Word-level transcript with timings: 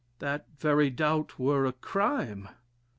"That 0.17 0.47
very 0.57 0.89
doubt 0.89 1.37
were 1.37 1.67
a 1.67 1.73
crime." 1.73 2.49